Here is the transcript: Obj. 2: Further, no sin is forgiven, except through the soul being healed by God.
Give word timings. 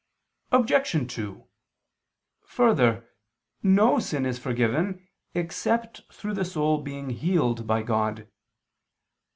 Obj. 0.51 1.13
2: 1.15 1.45
Further, 2.47 3.07
no 3.61 3.99
sin 3.99 4.25
is 4.25 4.39
forgiven, 4.39 5.07
except 5.35 6.11
through 6.11 6.33
the 6.33 6.43
soul 6.43 6.79
being 6.81 7.11
healed 7.11 7.67
by 7.67 7.83
God. 7.83 8.27